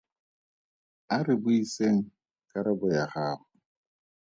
A 1.15 1.17
re 1.25 1.35
buiseng 1.43 2.01
karabo 2.49 2.87
ya 2.95 3.05
gago. 3.13 3.45